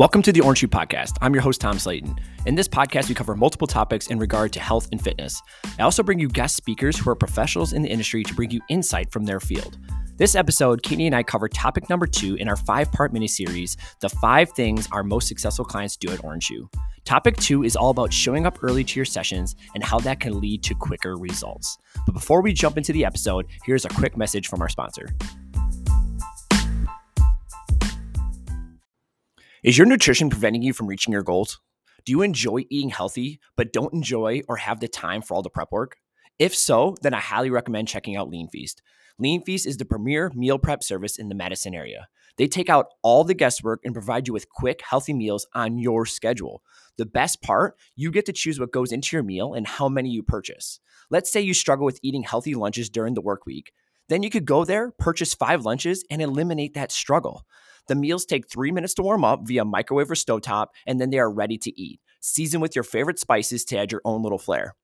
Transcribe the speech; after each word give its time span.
Welcome 0.00 0.22
to 0.22 0.32
the 0.32 0.40
Orange 0.40 0.60
Shoe 0.60 0.66
Podcast. 0.66 1.18
I'm 1.20 1.34
your 1.34 1.42
host, 1.42 1.60
Tom 1.60 1.78
Slayton. 1.78 2.18
In 2.46 2.54
this 2.54 2.66
podcast, 2.66 3.10
we 3.10 3.14
cover 3.14 3.36
multiple 3.36 3.66
topics 3.66 4.06
in 4.06 4.18
regard 4.18 4.50
to 4.54 4.58
health 4.58 4.88
and 4.92 5.04
fitness. 5.04 5.42
I 5.78 5.82
also 5.82 6.02
bring 6.02 6.18
you 6.18 6.26
guest 6.26 6.56
speakers 6.56 6.98
who 6.98 7.10
are 7.10 7.14
professionals 7.14 7.74
in 7.74 7.82
the 7.82 7.90
industry 7.90 8.22
to 8.22 8.32
bring 8.32 8.50
you 8.50 8.62
insight 8.70 9.12
from 9.12 9.26
their 9.26 9.40
field. 9.40 9.76
This 10.16 10.34
episode, 10.34 10.82
Katie 10.82 11.04
and 11.04 11.14
I 11.14 11.22
cover 11.22 11.50
topic 11.50 11.90
number 11.90 12.06
two 12.06 12.36
in 12.36 12.48
our 12.48 12.56
five 12.56 12.90
part 12.90 13.12
mini-series, 13.12 13.76
The 14.00 14.08
Five 14.08 14.48
Things 14.52 14.88
Our 14.90 15.02
Most 15.02 15.28
Successful 15.28 15.66
Clients 15.66 15.98
Do 15.98 16.10
at 16.10 16.24
Orange 16.24 16.44
Shoe. 16.44 16.70
Topic 17.04 17.36
two 17.36 17.62
is 17.62 17.76
all 17.76 17.90
about 17.90 18.10
showing 18.10 18.46
up 18.46 18.58
early 18.62 18.84
to 18.84 18.98
your 18.98 19.04
sessions 19.04 19.54
and 19.74 19.84
how 19.84 19.98
that 19.98 20.18
can 20.18 20.40
lead 20.40 20.62
to 20.62 20.74
quicker 20.74 21.18
results. 21.18 21.76
But 22.06 22.12
before 22.12 22.40
we 22.40 22.54
jump 22.54 22.78
into 22.78 22.94
the 22.94 23.04
episode, 23.04 23.48
here's 23.64 23.84
a 23.84 23.90
quick 23.90 24.16
message 24.16 24.48
from 24.48 24.62
our 24.62 24.70
sponsor. 24.70 25.10
Is 29.62 29.76
your 29.76 29.86
nutrition 29.86 30.30
preventing 30.30 30.62
you 30.62 30.72
from 30.72 30.86
reaching 30.86 31.12
your 31.12 31.22
goals? 31.22 31.60
Do 32.06 32.12
you 32.12 32.22
enjoy 32.22 32.64
eating 32.70 32.88
healthy, 32.88 33.40
but 33.56 33.74
don't 33.74 33.92
enjoy 33.92 34.40
or 34.48 34.56
have 34.56 34.80
the 34.80 34.88
time 34.88 35.20
for 35.20 35.34
all 35.34 35.42
the 35.42 35.50
prep 35.50 35.70
work? 35.70 35.98
If 36.38 36.56
so, 36.56 36.96
then 37.02 37.12
I 37.12 37.20
highly 37.20 37.50
recommend 37.50 37.86
checking 37.86 38.16
out 38.16 38.30
Lean 38.30 38.48
Feast. 38.48 38.80
Lean 39.18 39.42
Feast 39.42 39.66
is 39.66 39.76
the 39.76 39.84
premier 39.84 40.32
meal 40.34 40.58
prep 40.58 40.82
service 40.82 41.18
in 41.18 41.28
the 41.28 41.34
Madison 41.34 41.74
area. 41.74 42.08
They 42.38 42.48
take 42.48 42.70
out 42.70 42.86
all 43.02 43.22
the 43.22 43.34
guesswork 43.34 43.80
and 43.84 43.92
provide 43.92 44.26
you 44.26 44.32
with 44.32 44.48
quick, 44.48 44.80
healthy 44.80 45.12
meals 45.12 45.46
on 45.54 45.78
your 45.78 46.06
schedule. 46.06 46.62
The 46.96 47.04
best 47.04 47.42
part, 47.42 47.76
you 47.96 48.10
get 48.10 48.24
to 48.26 48.32
choose 48.32 48.58
what 48.58 48.72
goes 48.72 48.92
into 48.92 49.14
your 49.14 49.22
meal 49.22 49.52
and 49.52 49.66
how 49.66 49.90
many 49.90 50.08
you 50.08 50.22
purchase. 50.22 50.80
Let's 51.10 51.30
say 51.30 51.42
you 51.42 51.52
struggle 51.52 51.84
with 51.84 52.00
eating 52.02 52.22
healthy 52.22 52.54
lunches 52.54 52.88
during 52.88 53.12
the 53.12 53.20
work 53.20 53.44
week. 53.44 53.72
Then 54.08 54.22
you 54.22 54.30
could 54.30 54.46
go 54.46 54.64
there, 54.64 54.90
purchase 54.92 55.34
five 55.34 55.66
lunches, 55.66 56.02
and 56.10 56.22
eliminate 56.22 56.72
that 56.74 56.92
struggle. 56.92 57.44
The 57.88 57.94
meals 57.94 58.24
take 58.24 58.48
three 58.48 58.70
minutes 58.70 58.94
to 58.94 59.02
warm 59.02 59.24
up 59.24 59.40
via 59.44 59.64
microwave 59.64 60.10
or 60.10 60.14
stovetop, 60.14 60.68
and 60.86 61.00
then 61.00 61.10
they 61.10 61.18
are 61.18 61.30
ready 61.30 61.58
to 61.58 61.80
eat. 61.80 62.00
Season 62.20 62.60
with 62.60 62.74
your 62.74 62.84
favorite 62.84 63.18
spices 63.18 63.64
to 63.66 63.78
add 63.78 63.92
your 63.92 64.02
own 64.04 64.22
little 64.22 64.38
flair. 64.38 64.74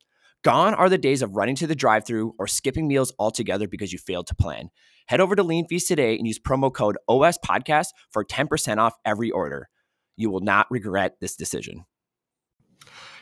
Gone 0.43 0.75
are 0.75 0.89
the 0.89 0.99
days 0.99 1.23
of 1.23 1.35
running 1.35 1.57
to 1.57 1.67
the 1.67 1.75
drive 1.75 2.07
through 2.07 2.35
or 2.39 2.47
skipping 2.47 2.87
meals 2.87 3.13
altogether 3.19 3.67
because 3.67 3.93
you 3.93 3.99
failed 3.99 4.27
to 4.29 4.35
plan. 4.35 4.71
Head 5.07 5.21
over 5.21 5.35
to 5.35 5.43
Lean 5.43 5.67
Feast 5.67 5.89
today 5.89 6.17
and 6.17 6.27
use 6.27 6.39
promo 6.39 6.73
code 6.73 6.97
OS 7.09 7.39
Podcast 7.39 7.89
for 8.11 8.25
10% 8.25 8.79
off 8.79 8.95
every 9.05 9.31
order. 9.31 9.69
You 10.17 10.31
will 10.31 10.41
not 10.41 10.67
regret 10.71 11.17
this 11.21 11.37
decision. 11.37 11.85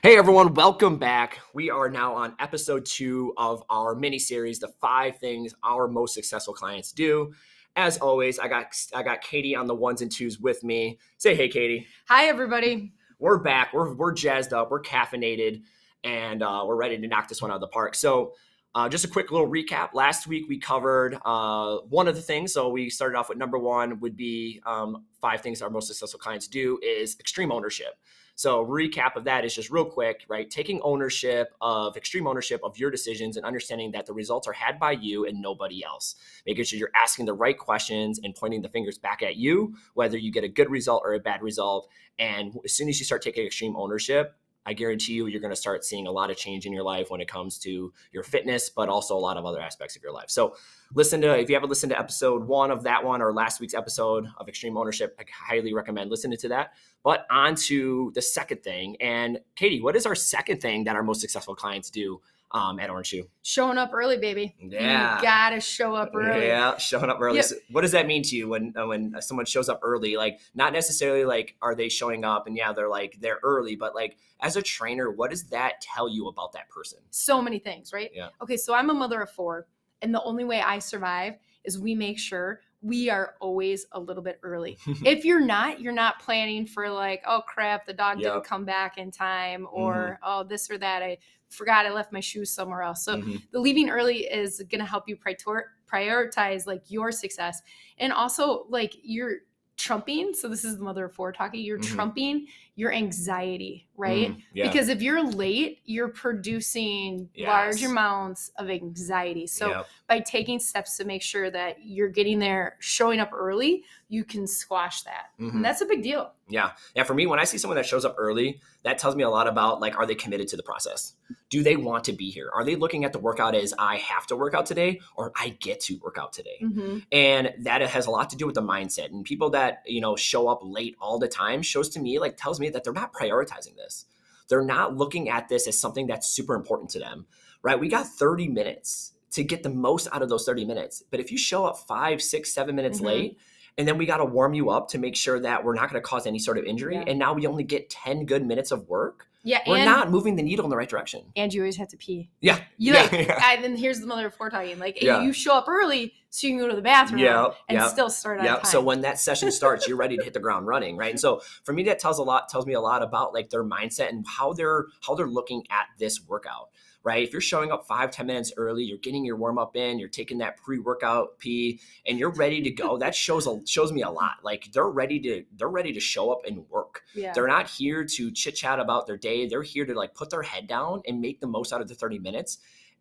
Hey 0.03 0.19
everyone, 0.19 0.53
welcome 0.53 0.99
back. 0.99 1.41
We 1.55 1.71
are 1.71 1.89
now 1.89 2.15
on 2.15 2.35
episode 2.39 2.85
two 2.85 3.33
of 3.39 3.63
our 3.71 3.95
mini 3.95 4.19
series, 4.19 4.59
The 4.59 4.69
Five 4.83 5.17
Things 5.17 5.55
Our 5.65 5.89
Most 5.89 6.13
Successful 6.13 6.53
Clients 6.53 6.93
Do. 6.93 7.33
As 7.77 7.99
always, 7.99 8.39
I 8.39 8.49
got 8.49 8.67
I 8.95 9.03
got 9.03 9.21
Katie 9.21 9.57
on 9.57 9.67
the 9.67 9.75
ones 9.75 10.01
and 10.01 10.11
twos 10.11 10.39
with 10.39 10.63
me. 10.63 10.99
Say 11.19 11.35
hey, 11.35 11.49
Katie. 11.49 11.87
Hi, 12.09 12.27
everybody. 12.27 12.93
We're 13.19 13.39
back. 13.39 13.73
We're 13.73 13.95
we're 13.95 14.13
jazzed 14.13 14.53
up. 14.53 14.71
We're 14.71 14.83
caffeinated, 14.83 15.63
and 16.05 16.43
uh, 16.43 16.65
we're 16.67 16.77
ready 16.77 16.99
to 16.99 17.07
knock 17.09 17.29
this 17.29 17.43
one 17.43 17.51
out 17.51 17.57
of 17.57 17.61
the 17.61 17.69
park. 17.69 17.95
So. 17.95 18.33
Uh, 18.77 18.89
just 18.89 19.05
a 19.05 19.09
quick 19.09 19.31
little 19.31 19.49
recap. 19.49 19.95
Last 19.95 20.27
week 20.27 20.47
we 20.49 20.59
covered 20.59 21.17
uh, 21.25 21.77
one 21.89 22.09
of 22.09 22.17
the 22.17 22.23
things. 22.23 22.53
So 22.53 22.69
we 22.69 22.91
started 22.91 23.17
off 23.17 23.29
with 23.29 23.39
number 23.39 23.57
one 23.57 24.01
would 24.01 24.17
be 24.17 24.61
um, 24.67 25.05
five 25.21 25.43
things 25.43 25.63
our 25.63 25.71
most 25.71 25.87
successful 25.87 26.19
clients 26.19 26.49
do 26.49 26.81
is 26.83 27.17
extreme 27.21 27.53
ownership. 27.53 27.95
So 28.35 28.67
recap 28.67 29.15
of 29.15 29.23
that 29.25 29.45
is 29.45 29.55
just 29.55 29.71
real 29.71 29.85
quick, 29.85 30.25
right? 30.29 30.51
Taking 30.51 30.81
ownership 30.83 31.55
of 31.61 31.97
extreme 31.97 32.27
ownership 32.27 32.61
of 32.65 32.77
your 32.77 32.91
decisions 32.91 33.37
and 33.37 33.47
understanding 33.47 33.93
that 33.93 34.07
the 34.07 34.13
results 34.13 34.49
are 34.49 34.53
had 34.53 34.81
by 34.81 34.91
you 34.91 35.25
and 35.25 35.41
nobody 35.41 35.85
else. 35.85 36.17
Making 36.45 36.65
sure 36.65 36.79
you're 36.81 36.91
asking 36.97 37.27
the 37.27 37.33
right 37.33 37.57
questions 37.57 38.19
and 38.25 38.35
pointing 38.35 38.63
the 38.63 38.69
fingers 38.69 38.99
back 38.99 39.23
at 39.23 39.37
you, 39.37 39.77
whether 39.95 40.19
you 40.19 40.33
get 40.33 40.43
a 40.43 40.49
good 40.49 40.69
result 40.69 41.03
or 41.05 41.15
a 41.15 41.21
bad 41.21 41.43
result. 41.43 41.89
And 42.19 42.59
as 42.65 42.73
soon 42.73 42.89
as 42.89 42.99
you 42.99 43.05
start 43.05 43.23
taking 43.23 43.47
extreme 43.47 43.77
ownership, 43.77 44.35
I 44.67 44.73
guarantee 44.73 45.15
you, 45.15 45.27
you're 45.27 45.41
going 45.41 45.53
to 45.53 45.57
start 45.57 45.85
seeing 45.85 46.07
a 46.07 46.11
lot 46.11 46.31
of 46.31 46.37
change 46.37 46.67
in 46.67 46.73
your 46.73 46.83
life 46.83 47.11
when 47.11 47.21
it 47.21 47.29
comes 47.29 47.59
to 47.61 47.93
your 48.13 48.23
fitness, 48.23 48.71
but 48.71 48.89
also 48.89 49.17
a 49.17 49.19
lot 49.19 49.37
of 49.37 49.45
other 49.45 49.61
aspects 49.61 49.97
of 49.97 50.03
your 50.03 50.13
life. 50.13 50.31
So, 50.31 50.57
listen 50.95 51.21
to 51.23 51.39
if 51.39 51.49
you 51.49 51.55
haven't 51.57 51.69
listened 51.69 51.91
to 51.91 51.99
episode 51.99 52.47
one 52.47 52.71
of 52.71 52.83
that 52.85 53.05
one 53.05 53.21
or 53.21 53.33
last 53.33 53.61
week's 53.61 53.75
episode 53.75 54.27
of 54.39 54.49
Extreme 54.49 54.77
Ownership, 54.77 55.17
I 55.19 55.25
highly 55.33 55.75
recommend 55.75 56.11
listening 56.11 56.39
to 56.39 56.49
that. 56.49 56.73
But 57.03 57.27
on 57.31 57.55
to 57.67 58.13
the 58.15 58.23
second 58.23 58.63
thing. 58.63 58.97
And 59.01 59.41
Katie, 59.57 59.83
what 59.83 59.97
is 59.97 60.07
our 60.07 60.15
second 60.15 60.61
thing 60.61 60.85
that 60.85 60.97
our 60.97 61.03
most 61.03 61.21
successful 61.21 61.55
clients 61.55 61.91
do 61.91 62.21
um, 62.55 62.79
at 62.79 62.89
Orange 62.89 63.09
Shoe. 63.09 63.29
Showing 63.43 63.77
up 63.79 63.91
early, 63.93 64.17
baby. 64.17 64.55
Yeah, 64.61 65.17
you 65.17 65.23
gotta 65.23 65.61
show 65.61 65.95
up 65.95 66.13
early. 66.15 66.47
Yeah, 66.47 66.79
showing 66.79 67.11
up 67.11 67.19
early. 67.21 67.37
Yep. 67.37 67.45
So 67.45 67.57
what 67.71 67.83
does 67.83 67.93
that 67.93 68.07
mean 68.07 68.23
to 68.23 68.37
you 68.37 68.49
when 68.49 68.73
uh, 68.77 68.87
when 68.87 69.21
someone 69.21 69.45
shows 69.45 69.69
up 69.69 69.81
early? 69.83 70.17
Like, 70.17 70.39
not 70.55 70.73
necessarily 70.73 71.25
like 71.25 71.57
are 71.61 71.75
they 71.75 71.89
showing 71.89 72.25
up 72.25 72.47
and 72.47 72.57
yeah, 72.57 72.73
they're 72.73 72.89
like 72.89 73.19
they're 73.21 73.41
early, 73.43 73.75
but 73.75 73.95
like 73.95 74.17
as 74.41 74.57
a 74.57 74.63
trainer, 74.63 75.11
what 75.11 75.31
does 75.31 75.45
that 75.51 75.81
tell 75.81 76.09
you 76.09 76.29
about 76.29 76.53
that 76.53 76.71
person? 76.71 77.01
So 77.11 77.43
many 77.43 77.59
things, 77.59 77.93
right? 77.93 78.11
Yeah. 78.15 78.29
Okay, 78.41 78.57
so 78.57 78.73
I'm 78.73 78.89
a 78.89 78.95
mother 78.95 79.21
of 79.21 79.31
four, 79.31 79.67
and 80.01 80.15
the 80.15 80.23
only 80.23 80.45
way 80.45 80.61
I 80.61 80.79
survive 80.79 81.35
is 81.65 81.79
we 81.79 81.95
make 81.95 82.19
sure 82.19 82.61
we 82.85 83.09
are 83.09 83.35
always 83.41 83.87
a 83.93 84.01
little 84.01 84.23
bit 84.23 84.39
early. 84.43 84.79
if 85.05 85.25
you're 85.25 85.41
not, 85.41 85.81
you're 85.81 85.93
not 85.93 86.21
planning 86.21 86.67
for 86.67 86.91
like, 86.91 87.23
oh 87.27 87.41
crap, 87.47 87.87
the 87.87 87.95
dog 87.95 88.21
yep. 88.21 88.33
didn't 88.33 88.45
come 88.45 88.65
back 88.65 88.99
in 88.99 89.11
time, 89.11 89.67
or 89.73 89.95
mm-hmm. 89.95 90.23
oh 90.23 90.45
this 90.45 90.71
or 90.71 90.77
that. 90.79 91.03
I 91.03 91.19
forgot 91.49 91.87
I 91.87 91.91
left 91.91 92.13
my 92.13 92.21
shoes 92.21 92.51
somewhere 92.51 92.83
else. 92.83 93.05
So 93.05 93.17
mm-hmm. 93.17 93.37
the 93.53 93.61
leaving 93.61 93.89
early 93.89 94.25
is 94.25 94.63
going 94.71 94.81
to 94.81 94.85
help 94.85 95.09
you 95.09 95.17
prioritize 95.17 96.67
like 96.67 96.83
your 96.89 97.11
success 97.11 97.63
and 97.99 98.13
also 98.13 98.67
like 98.69 98.95
you're 99.03 99.39
trumping 99.77 100.33
so 100.33 100.49
this 100.49 100.65
is 100.65 100.79
the 100.79 100.85
mother 100.85 101.07
of 101.07 101.13
four 101.13 101.33
talking 101.33 101.61
you're 101.61 101.79
mm-hmm. 101.79 101.95
trumping 101.97 102.47
your 102.77 102.93
anxiety 102.93 103.89
right 103.97 104.33
mm, 104.33 104.43
yeah. 104.53 104.67
because 104.67 104.89
if 104.89 105.01
you're 105.01 105.23
late 105.23 105.79
you're 105.85 106.09
producing 106.09 107.29
yes. 107.35 107.49
large 107.49 107.83
amounts 107.85 108.51
of 108.59 108.69
anxiety 108.69 109.47
so 109.47 109.69
yep. 109.69 109.87
by 110.09 110.19
taking 110.19 110.59
steps 110.59 110.97
to 110.97 111.05
make 111.05 111.23
sure 111.23 111.51
that 111.51 111.77
you're 111.85 112.09
getting 112.09 112.41
there 112.41 112.77
showing 112.81 113.21
up 113.21 113.31
early 113.33 113.85
you 114.09 114.25
can 114.25 114.47
squash 114.47 115.03
that 115.03 115.27
mm-hmm. 115.41 115.57
and 115.57 115.65
that's 115.65 115.81
a 115.81 115.87
big 115.87 116.03
deal 116.03 116.33
yeah 116.49 116.73
yeah 116.97 117.05
for 117.05 117.15
me 117.15 117.27
when 117.27 117.39
i 117.39 117.45
see 117.45 117.57
someone 117.57 117.77
that 117.77 117.87
shows 117.87 118.05
up 118.05 118.17
early 118.19 118.61
that 118.83 118.99
tells 118.99 119.15
me 119.15 119.23
a 119.23 119.31
lot 119.31 119.47
about 119.47 119.81
like 119.81 119.97
are 119.97 120.07
they 120.07 120.15
committed 120.15 120.49
to 120.49 120.57
the 120.57 120.63
process 120.63 121.15
do 121.51 121.63
they 121.63 121.77
want 121.77 122.03
to 122.03 122.13
be 122.13 122.31
here 122.31 122.51
are 122.53 122.65
they 122.65 122.75
looking 122.75 123.05
at 123.05 123.13
the 123.13 123.19
workout 123.19 123.55
as 123.55 123.73
i 123.79 123.97
have 123.97 124.27
to 124.27 124.35
work 124.35 124.55
out 124.55 124.67
today 124.67 125.01
or 125.17 125.33
i 125.37 125.51
get 125.61 125.79
to 125.79 125.97
work 126.03 126.19
out 126.19 126.33
today 126.33 126.59
mm-hmm. 126.61 126.99
and 127.13 127.53
that 127.61 127.81
has 127.81 128.07
a 128.07 128.11
lot 128.11 128.29
to 128.29 128.37
do 128.37 128.45
with 128.45 128.57
the 128.57 128.63
mindset 128.63 129.07
and 129.07 129.25
people 129.25 129.51
that 129.51 129.83
you 129.87 130.01
know 130.01 130.17
show 130.17 130.49
up 130.49 130.59
late 130.63 130.97
all 131.01 131.19
the 131.19 131.29
time 131.29 131.63
shows 131.63 131.89
to 131.89 132.01
me 132.01 132.19
like 132.19 132.37
tells 132.37 132.59
me 132.59 132.64
that 132.71 132.85
they're 132.85 132.93
not 132.93 133.13
prioritizing 133.13 133.77
this 133.77 134.07
they're 134.49 134.65
not 134.65 134.97
looking 134.97 135.29
at 135.29 135.49
this 135.49 135.67
as 135.67 135.79
something 135.79 136.07
that's 136.07 136.29
super 136.29 136.55
important 136.55 136.91
to 136.91 136.99
them 136.99 137.27
right 137.63 137.79
we 137.79 137.89
got 137.89 138.07
30 138.07 138.49
minutes 138.49 139.13
to 139.31 139.43
get 139.43 139.63
the 139.63 139.71
most 139.71 140.09
out 140.13 140.23
of 140.23 140.29
those 140.29 140.45
30 140.45 140.65
minutes 140.65 141.03
but 141.11 141.21
if 141.21 141.33
you 141.33 141.39
show 141.39 141.65
up 141.65 141.79
five 141.79 142.23
six 142.23 142.53
seven 142.53 142.75
minutes 142.75 142.99
mm-hmm. 142.99 143.07
late 143.07 143.39
and 143.77 143.89
then 143.89 143.99
we 143.99 144.07
got 144.07 144.19
to 144.19 144.25
warm 144.25 144.55
you 144.55 144.71
up 144.71 144.89
to 144.91 144.99
make 144.99 145.17
sure 145.17 145.41
that 145.41 145.65
we're 145.65 145.75
not 145.75 145.91
going 145.91 146.01
to 146.01 146.07
cause 146.07 146.27
any 146.27 146.39
sort 146.39 146.59
of 146.59 146.65
injury. 146.65 146.95
Yeah. 146.95 147.05
And 147.07 147.19
now 147.19 147.33
we 147.33 147.47
only 147.47 147.65
get 147.65 147.91
10 147.91 148.25
good 148.27 148.47
minutes 148.47 148.71
of 148.71 148.89
work. 148.89 149.27
Yeah, 149.47 149.61
we're 149.67 149.85
not 149.85 150.11
moving 150.11 150.37
the 150.37 150.43
needle 150.43 150.65
in 150.65 150.71
the 150.71 150.77
right 150.77 150.89
direction. 150.89 151.23
And 151.37 151.53
you 151.53 151.61
always 151.61 151.77
have 151.77 151.89
to 151.89 151.99
pee. 151.99 152.31
Yeah, 152.41 152.59
you 152.79 152.95
yeah, 152.95 153.03
like. 153.03 153.13
Yeah. 153.13 153.53
And 153.53 153.63
then 153.63 153.77
here's 153.77 154.01
the 154.01 154.07
mother 154.07 154.27
of 154.27 154.35
four 154.35 154.49
talking. 154.49 154.79
Like 154.79 155.03
yeah. 155.03 155.23
you 155.23 155.35
show 155.35 155.55
up 155.55 155.69
early 155.69 156.15
so 156.31 156.47
you 156.47 156.55
can 156.55 156.61
go 156.61 156.69
to 156.69 156.75
the 156.75 156.83
bathroom. 156.83 157.21
Yeah, 157.21 157.49
and 157.69 157.77
yeah. 157.77 157.89
still 157.89 158.09
start 158.09 158.39
on 158.39 158.47
yeah. 158.47 158.57
time. 158.57 158.65
So 158.65 158.81
when 158.81 159.03
that 159.03 159.21
session 159.21 159.53
starts, 159.53 159.87
you're 159.87 159.99
ready 159.99 160.17
to 160.17 160.25
hit 160.25 160.33
the 160.33 160.41
ground 160.41 160.67
running, 160.67 160.97
right? 160.97 161.11
And 161.11 161.21
so 161.21 161.43
for 161.63 161.75
me, 161.75 161.85
that 161.85 161.99
tells 161.99 162.19
a 162.19 162.23
lot. 162.23 162.49
Tells 162.49 162.65
me 162.65 162.73
a 162.73 162.81
lot 162.81 163.03
about 163.03 163.35
like 163.35 163.51
their 163.51 163.63
mindset 163.65 164.09
and 164.09 164.25
how 164.27 164.55
they're 164.55 164.87
how 165.07 165.15
they're 165.15 165.27
looking 165.27 165.65
at 165.71 165.89
this 165.99 166.27
workout 166.27 166.71
right? 167.05 167.23
If 167.23 167.33
you're 167.33 167.43
showing 167.43 167.71
up 167.71 167.87
five 167.87 168.11
ten 168.11 168.27
minutes 168.27 168.53
early, 168.57 168.83
you're 168.83 168.99
getting 168.99 169.25
your 169.25 169.37
warm 169.37 169.59
up 169.59 169.77
in, 169.77 169.99
you're 169.99 170.09
taking 170.09 170.39
that 170.39 170.57
pre 170.57 170.79
workout 170.79 171.39
pee, 171.39 171.81
and 172.07 172.19
you're 172.19 172.33
ready 172.33 172.63
to 172.63 172.71
go. 172.71 172.97
That 172.99 173.15
shows 173.15 173.47
a, 173.47 173.61
shows 173.67 173.93
me 173.93 174.03
a 174.03 174.11
lot. 174.11 174.39
Like 174.43 174.73
they're 174.73 174.89
ready 174.89 175.21
to 175.21 175.45
they're 175.57 175.69
ready 175.69 175.93
to 175.93 176.01
show 176.01 176.33
up 176.33 176.41
and 176.47 176.65
work. 176.95 177.05
Yeah. 177.15 177.33
They're 177.33 177.47
not 177.47 177.69
here 177.69 178.05
to 178.05 178.31
chit 178.31 178.57
chat 178.57 178.79
about 178.79 179.07
their 179.07 179.17
day. 179.17 179.47
They're 179.47 179.63
here 179.63 179.85
to 179.87 179.95
like 179.95 180.15
put 180.15 180.31
their 180.31 180.43
head 180.43 180.67
down 180.67 181.03
and 181.07 181.21
make 181.21 181.41
the 181.41 181.47
most 181.47 181.73
out 181.73 181.81
of 181.81 181.89
the 181.89 181.95
30 181.95 182.19
minutes. 182.19 182.59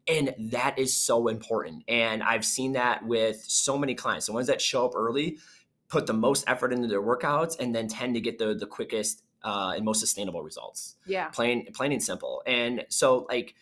And 0.08 0.36
that 0.52 0.78
is 0.78 0.96
so 0.96 1.28
important. 1.28 1.84
And 1.88 2.22
I've 2.24 2.44
seen 2.44 2.74
that 2.74 3.06
with 3.06 3.44
so 3.48 3.78
many 3.78 3.96
clients. 3.96 4.26
The 4.26 4.34
ones 4.34 4.48
that 4.48 4.62
show 4.62 4.86
up 4.86 4.94
early, 4.96 5.38
put 5.88 6.08
the 6.08 6.14
most 6.14 6.44
effort 6.48 6.74
into 6.74 6.88
their 6.88 7.02
workouts, 7.02 7.58
and 7.60 7.74
then 7.74 7.88
tend 7.88 8.16
to 8.16 8.22
get 8.22 8.38
the 8.38 8.54
the 8.54 8.66
quickest 8.66 9.24
uh, 9.44 9.74
and 9.76 9.86
most 9.86 10.02
sustainable 10.02 10.44
results. 10.44 10.96
Yeah. 11.06 11.30
Plain 11.30 11.72
plain 11.74 11.94
and 11.94 12.04
simple. 12.04 12.44
And 12.46 12.86
so 12.90 13.26
like 13.30 13.56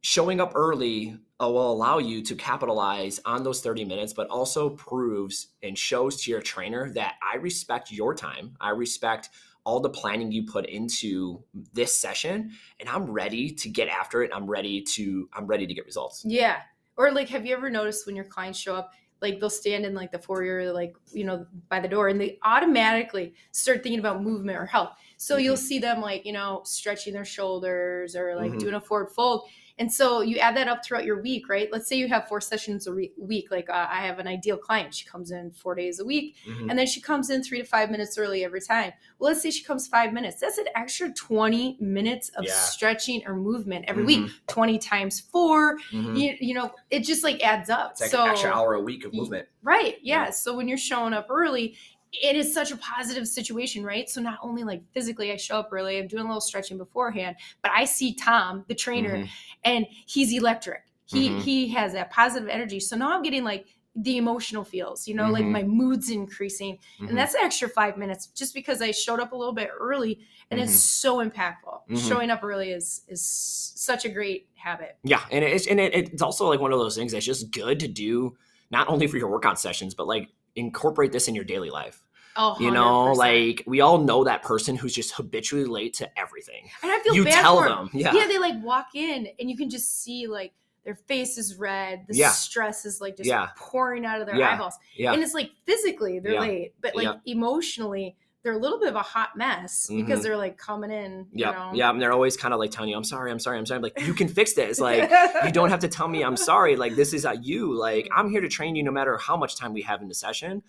showing 0.00 0.40
up 0.40 0.52
early 0.54 1.16
uh, 1.40 1.48
will 1.48 1.70
allow 1.72 1.98
you 1.98 2.22
to 2.22 2.34
capitalize 2.34 3.20
on 3.24 3.42
those 3.42 3.60
30 3.60 3.84
minutes, 3.84 4.12
but 4.12 4.28
also 4.28 4.70
proves 4.70 5.48
and 5.62 5.78
shows 5.78 6.22
to 6.22 6.30
your 6.30 6.40
trainer 6.40 6.90
that 6.94 7.14
I 7.22 7.36
respect 7.36 7.92
your 7.92 8.14
time. 8.14 8.56
I 8.60 8.70
respect 8.70 9.30
all 9.64 9.80
the 9.80 9.90
planning 9.90 10.32
you 10.32 10.44
put 10.44 10.66
into 10.66 11.42
this 11.72 11.94
session 11.94 12.50
and 12.80 12.88
I'm 12.88 13.10
ready 13.10 13.50
to 13.50 13.68
get 13.68 13.88
after 13.88 14.22
it. 14.22 14.30
I'm 14.34 14.46
ready 14.46 14.82
to 14.94 15.28
I'm 15.32 15.46
ready 15.46 15.66
to 15.66 15.74
get 15.74 15.84
results. 15.84 16.22
Yeah. 16.24 16.58
Or 16.96 17.12
like 17.12 17.28
have 17.28 17.46
you 17.46 17.54
ever 17.54 17.70
noticed 17.70 18.06
when 18.06 18.16
your 18.16 18.24
clients 18.24 18.58
show 18.58 18.74
up 18.74 18.92
like 19.20 19.40
they'll 19.40 19.50
stand 19.50 19.84
in 19.84 19.94
like 19.94 20.12
the 20.12 20.18
foyer, 20.18 20.72
like 20.72 20.94
you 21.12 21.24
know, 21.24 21.46
by 21.68 21.80
the 21.80 21.88
door, 21.88 22.08
and 22.08 22.20
they 22.20 22.38
automatically 22.42 23.34
start 23.50 23.82
thinking 23.82 23.98
about 23.98 24.22
movement 24.22 24.58
or 24.58 24.66
health. 24.66 24.92
So 25.16 25.34
mm-hmm. 25.34 25.44
you'll 25.44 25.56
see 25.56 25.78
them 25.78 26.00
like 26.00 26.24
you 26.24 26.32
know 26.32 26.62
stretching 26.64 27.12
their 27.12 27.24
shoulders 27.24 28.14
or 28.14 28.36
like 28.36 28.50
mm-hmm. 28.50 28.58
doing 28.58 28.74
a 28.74 28.80
forward 28.80 29.10
fold, 29.10 29.48
and 29.78 29.92
so 29.92 30.22
you 30.22 30.38
add 30.38 30.56
that 30.56 30.68
up 30.68 30.84
throughout 30.84 31.04
your 31.04 31.22
week, 31.22 31.48
right? 31.48 31.68
Let's 31.70 31.88
say 31.88 31.96
you 31.96 32.08
have 32.08 32.26
four 32.26 32.40
sessions 32.40 32.86
a 32.86 32.92
re- 32.92 33.12
week. 33.16 33.50
Like 33.50 33.70
uh, 33.70 33.86
I 33.90 34.06
have 34.06 34.18
an 34.18 34.26
ideal 34.26 34.56
client. 34.56 34.94
She 34.94 35.06
comes 35.06 35.30
in 35.30 35.52
four 35.52 35.74
days 35.74 36.00
a 36.00 36.04
week 36.04 36.36
mm-hmm. 36.46 36.68
and 36.68 36.78
then 36.78 36.86
she 36.86 37.00
comes 37.00 37.30
in 37.30 37.42
three 37.42 37.58
to 37.58 37.64
five 37.64 37.90
minutes 37.90 38.18
early 38.18 38.44
every 38.44 38.60
time. 38.60 38.92
Well, 39.18 39.30
let's 39.30 39.42
say 39.42 39.50
she 39.50 39.62
comes 39.62 39.86
five 39.86 40.12
minutes. 40.12 40.40
That's 40.40 40.58
an 40.58 40.66
extra 40.74 41.12
20 41.12 41.78
minutes 41.80 42.30
of 42.30 42.44
yeah. 42.44 42.52
stretching 42.52 43.22
or 43.26 43.36
movement 43.36 43.84
every 43.88 44.04
mm-hmm. 44.04 44.24
week. 44.24 44.32
20 44.48 44.78
times 44.78 45.20
4 45.20 45.76
mm-hmm. 45.78 46.14
you, 46.16 46.34
you, 46.40 46.54
know, 46.54 46.72
it 46.90 47.04
just 47.04 47.22
like 47.22 47.42
adds 47.42 47.70
up. 47.70 47.92
It's 47.92 48.00
like 48.00 48.10
so, 48.10 48.24
an 48.24 48.30
extra 48.30 48.50
hour 48.50 48.74
a 48.74 48.80
week 48.80 49.04
of 49.04 49.14
movement. 49.14 49.46
Right. 49.62 49.96
Yeah. 50.02 50.24
yeah. 50.24 50.30
So 50.30 50.56
when 50.56 50.66
you're 50.66 50.78
showing 50.78 51.12
up 51.12 51.28
early, 51.30 51.76
it 52.12 52.36
is 52.36 52.52
such 52.52 52.72
a 52.72 52.76
positive 52.76 53.28
situation, 53.28 53.84
right? 53.84 54.08
So 54.08 54.20
not 54.20 54.38
only 54.42 54.64
like 54.64 54.82
physically, 54.92 55.32
I 55.32 55.36
show 55.36 55.58
up 55.58 55.68
early, 55.72 55.98
I'm 55.98 56.08
doing 56.08 56.24
a 56.24 56.26
little 56.26 56.40
stretching 56.40 56.78
beforehand, 56.78 57.36
but 57.62 57.70
I 57.72 57.84
see 57.84 58.14
Tom, 58.14 58.64
the 58.68 58.74
trainer, 58.74 59.16
mm-hmm. 59.16 59.26
and 59.64 59.86
he's 60.06 60.32
electric. 60.32 60.82
He 61.06 61.30
mm-hmm. 61.30 61.40
he 61.40 61.68
has 61.68 61.92
that 61.94 62.10
positive 62.10 62.48
energy. 62.48 62.80
So 62.80 62.96
now 62.96 63.14
I'm 63.14 63.22
getting 63.22 63.44
like 63.44 63.66
the 63.96 64.16
emotional 64.16 64.64
feels, 64.64 65.08
you 65.08 65.14
know, 65.14 65.24
mm-hmm. 65.24 65.32
like 65.32 65.44
my 65.44 65.62
mood's 65.62 66.10
increasing. 66.10 66.78
And 66.98 67.08
mm-hmm. 67.08 67.16
that's 67.16 67.34
an 67.34 67.40
extra 67.42 67.68
five 67.68 67.96
minutes 67.96 68.28
just 68.28 68.54
because 68.54 68.80
I 68.80 68.90
showed 68.90 69.18
up 69.18 69.32
a 69.32 69.36
little 69.36 69.54
bit 69.54 69.70
early 69.78 70.20
and 70.50 70.60
it's 70.60 70.72
mm-hmm. 70.72 70.78
so 70.78 71.16
impactful. 71.18 71.80
Mm-hmm. 71.90 71.96
Showing 71.96 72.30
up 72.30 72.44
early 72.44 72.70
is 72.70 73.02
is 73.08 73.22
such 73.24 74.04
a 74.04 74.08
great 74.08 74.48
habit. 74.54 74.98
Yeah. 75.02 75.22
And 75.30 75.44
it's 75.44 75.66
and 75.66 75.80
it, 75.80 75.94
it's 75.94 76.22
also 76.22 76.48
like 76.48 76.60
one 76.60 76.72
of 76.72 76.78
those 76.78 76.96
things 76.96 77.12
that's 77.12 77.26
just 77.26 77.50
good 77.50 77.80
to 77.80 77.88
do 77.88 78.36
not 78.70 78.88
only 78.88 79.06
for 79.06 79.16
your 79.16 79.28
workout 79.28 79.58
sessions, 79.58 79.94
but 79.94 80.06
like 80.06 80.28
incorporate 80.58 81.12
this 81.12 81.28
in 81.28 81.34
your 81.34 81.44
daily 81.44 81.70
life. 81.70 82.02
Oh, 82.36 82.56
you 82.60 82.70
know, 82.70 83.12
like 83.12 83.64
we 83.66 83.80
all 83.80 83.98
know 83.98 84.22
that 84.24 84.42
person 84.42 84.76
who's 84.76 84.94
just 84.94 85.12
habitually 85.12 85.64
late 85.64 85.94
to 85.94 86.18
everything. 86.18 86.68
And 86.82 86.92
I 86.92 87.00
feel 87.00 87.14
you 87.14 87.24
bad 87.24 87.42
tell 87.42 87.60
for 87.60 87.68
them, 87.68 87.90
yeah. 87.92 88.14
yeah, 88.14 88.28
they 88.28 88.38
like 88.38 88.54
walk 88.62 88.90
in 88.94 89.28
and 89.40 89.50
you 89.50 89.56
can 89.56 89.68
just 89.68 90.02
see 90.02 90.28
like 90.28 90.52
their 90.84 90.94
face 90.94 91.36
is 91.36 91.56
red, 91.56 92.04
the 92.06 92.16
yeah. 92.16 92.30
stress 92.30 92.84
is 92.84 93.00
like 93.00 93.16
just 93.16 93.28
yeah. 93.28 93.48
pouring 93.56 94.06
out 94.06 94.20
of 94.20 94.28
their 94.28 94.36
yeah. 94.36 94.54
eyeballs, 94.54 94.74
yeah. 94.96 95.12
and 95.12 95.22
it's 95.22 95.34
like 95.34 95.50
physically 95.66 96.20
they're 96.20 96.40
late, 96.40 96.74
but 96.80 96.94
like 96.94 97.16
emotionally 97.26 98.16
they're 98.42 98.52
a 98.52 98.58
little 98.58 98.78
bit 98.78 98.88
of 98.88 98.94
a 98.94 99.02
hot 99.02 99.36
mess 99.36 99.88
mm-hmm. 99.90 100.00
because 100.00 100.22
they're 100.22 100.36
like 100.36 100.56
coming 100.56 100.90
in. 100.90 101.26
Yeah, 101.32 101.48
you 101.48 101.52
know? 101.54 101.70
yeah, 101.74 101.90
and 101.90 102.00
they're 102.00 102.12
always 102.12 102.36
kind 102.36 102.54
of 102.54 102.60
like 102.60 102.70
telling 102.70 102.90
you, 102.90 102.96
"I'm 102.96 103.04
sorry, 103.04 103.30
I'm 103.30 103.38
sorry, 103.38 103.58
I'm 103.58 103.66
sorry." 103.66 103.76
I'm 103.76 103.82
like, 103.82 104.00
you 104.06 104.14
can 104.14 104.28
fix 104.28 104.54
this. 104.54 104.80
Like, 104.88 105.10
you 105.44 105.52
don't 105.52 105.70
have 105.70 105.80
to 105.80 105.88
tell 105.88 106.08
me 106.08 106.22
I'm 106.22 106.36
sorry. 106.36 106.76
Like, 106.76 106.94
this 106.94 107.12
is 107.12 107.26
at 107.26 107.44
you. 107.44 107.74
Like, 107.74 108.08
I'm 108.14 108.30
here 108.30 108.40
to 108.40 108.48
train 108.48 108.76
you 108.76 108.82
no 108.82 108.90
matter 108.90 109.18
how 109.18 109.36
much 109.36 109.56
time 109.56 109.72
we 109.72 109.82
have 109.82 110.00
in 110.00 110.08
the 110.08 110.14
session 110.14 110.62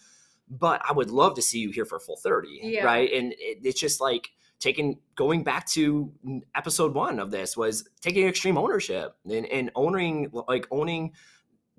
but 0.49 0.81
I 0.87 0.93
would 0.93 1.11
love 1.11 1.35
to 1.35 1.41
see 1.41 1.59
you 1.59 1.71
here 1.71 1.85
for 1.85 1.97
a 1.97 1.99
full 1.99 2.17
30. 2.17 2.59
Yeah. 2.63 2.83
Right. 2.83 3.11
And 3.11 3.33
it, 3.33 3.59
it's 3.63 3.79
just 3.79 4.01
like 4.01 4.29
taking, 4.59 4.99
going 5.15 5.43
back 5.43 5.67
to 5.69 6.11
episode 6.55 6.93
one 6.93 7.19
of 7.19 7.31
this 7.31 7.55
was 7.55 7.87
taking 8.01 8.27
extreme 8.27 8.57
ownership 8.57 9.15
and, 9.29 9.45
and 9.45 9.71
owning, 9.75 10.31
like 10.47 10.67
owning 10.71 11.13